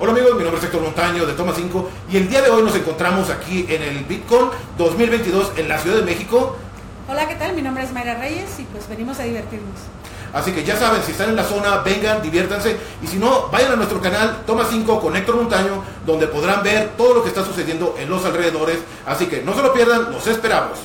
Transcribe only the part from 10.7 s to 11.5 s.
saben, si están en la